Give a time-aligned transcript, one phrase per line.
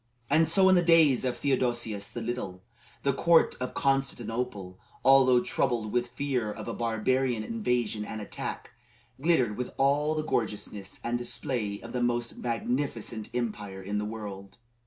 [0.31, 2.63] And so in the days of Theodosius the Little,
[3.03, 8.71] the court of Constantinople, although troubled with fear of a barbarian invasion and attack,
[9.21, 14.57] glittered with all the gorgeousness and display of the most magnificent empire in the world.